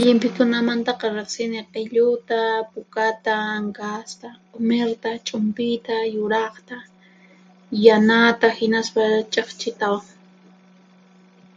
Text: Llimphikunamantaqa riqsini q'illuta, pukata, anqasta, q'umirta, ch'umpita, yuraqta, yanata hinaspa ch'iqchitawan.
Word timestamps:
Llimphikunamantaqa 0.00 1.06
riqsini 1.16 1.60
q'illuta, 1.72 2.38
pukata, 2.72 3.34
anqasta, 3.58 4.28
q'umirta, 4.50 5.10
ch'umpita, 5.26 5.96
yuraqta, 6.14 6.76
yanata 7.84 8.48
hinaspa 8.58 9.02
ch'iqchitawan. 9.32 10.06